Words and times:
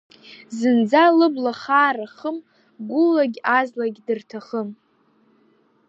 Зынӡа 0.57 1.05
лыбла 1.17 1.53
хаара 1.61 2.07
хым, 2.15 2.37
гәылагь-азлагь 2.89 3.99
дырҭахым. 4.05 4.69